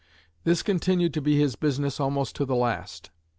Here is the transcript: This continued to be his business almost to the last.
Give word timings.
This 0.45 0.63
continued 0.63 1.13
to 1.13 1.21
be 1.21 1.37
his 1.37 1.55
business 1.55 1.99
almost 1.99 2.35
to 2.37 2.45
the 2.45 2.55
last. 2.55 3.11